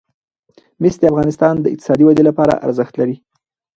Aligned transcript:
مس 0.81 0.95
د 0.99 1.03
افغانستان 1.11 1.53
د 1.59 1.65
اقتصادي 1.73 2.03
ودې 2.05 2.23
لپاره 2.29 2.59
ارزښت 2.65 2.93
لري. 2.97 3.15